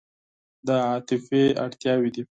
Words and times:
دا 0.67 0.75
عاطفي 0.89 1.41
اړتیاوې 1.63 2.09
دي. 2.15 2.23